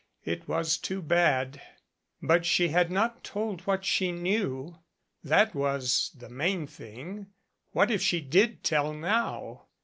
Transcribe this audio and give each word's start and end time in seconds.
It 0.25 0.47
was 0.47 0.79
too 0.79 0.99
bad. 0.99 1.61
But 2.23 2.43
she 2.43 2.69
had 2.69 2.89
not 2.89 3.23
told 3.23 3.61
what 3.67 3.85
she 3.85 4.11
knew 4.11 4.79
that 5.23 5.53
was 5.53 6.09
the 6.17 6.27
main 6.27 6.65
thing. 6.65 7.27
What 7.73 7.91
if 7.91 8.01
she 8.01 8.19
did 8.19 8.63
tell 8.63 8.95
now? 8.95 9.67